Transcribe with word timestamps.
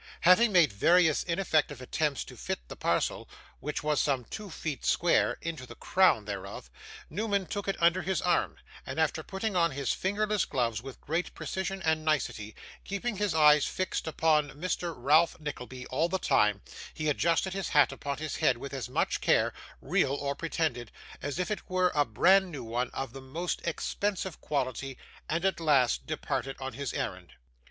Having 0.21 0.51
made 0.51 0.73
various 0.73 1.21
ineffective 1.21 1.79
attempts 1.79 2.23
to 2.23 2.35
fit 2.35 2.67
the 2.69 2.75
parcel 2.75 3.29
(which 3.59 3.83
was 3.83 4.01
some 4.01 4.23
two 4.25 4.49
feet 4.49 4.83
square) 4.83 5.37
into 5.41 5.67
the 5.67 5.75
crown 5.75 6.25
thereof, 6.25 6.71
Newman 7.07 7.45
took 7.45 7.67
it 7.67 7.79
under 7.79 8.01
his 8.01 8.19
arm, 8.19 8.55
and 8.83 8.99
after 8.99 9.21
putting 9.21 9.55
on 9.55 9.69
his 9.69 9.93
fingerless 9.93 10.43
gloves 10.45 10.81
with 10.81 10.99
great 11.01 11.35
precision 11.35 11.83
and 11.83 12.03
nicety, 12.03 12.55
keeping 12.83 13.17
his 13.17 13.35
eyes 13.35 13.65
fixed 13.67 14.07
upon 14.07 14.49
Mr. 14.53 14.91
Ralph 14.97 15.39
Nickleby 15.39 15.85
all 15.91 16.09
the 16.09 16.17
time, 16.17 16.63
he 16.95 17.07
adjusted 17.07 17.53
his 17.53 17.69
hat 17.69 17.91
upon 17.91 18.17
his 18.17 18.37
head 18.37 18.57
with 18.57 18.73
as 18.73 18.89
much 18.89 19.21
care, 19.21 19.53
real 19.81 20.15
or 20.15 20.33
pretended, 20.33 20.91
as 21.21 21.37
if 21.37 21.51
it 21.51 21.69
were 21.69 21.91
a 21.93 22.05
bran 22.05 22.49
new 22.49 22.63
one 22.63 22.89
of 22.89 23.13
the 23.13 23.21
most 23.21 23.61
expensive 23.67 24.41
quality, 24.41 24.97
and 25.29 25.45
at 25.45 25.59
last 25.59 26.07
departed 26.07 26.55
on 26.59 26.73
his 26.73 26.91
errand. 26.91 27.33